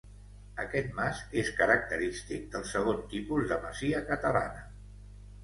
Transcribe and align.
Aquest 0.61 0.87
mas 0.99 1.19
és 1.41 1.51
característic 1.59 2.49
del 2.57 2.65
segon 2.71 3.05
tipus 3.13 3.47
de 3.53 3.61
masia 3.67 4.03
catalana. 4.11 4.67